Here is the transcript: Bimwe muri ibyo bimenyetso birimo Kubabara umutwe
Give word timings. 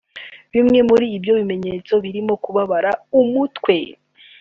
Bimwe 0.53 0.79
muri 0.89 1.05
ibyo 1.17 1.31
bimenyetso 1.39 1.93
birimo 2.03 2.33
Kubabara 2.43 2.91
umutwe 3.21 3.75